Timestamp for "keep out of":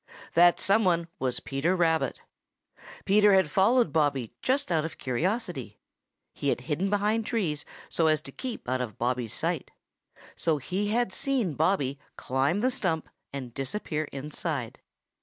8.31-8.97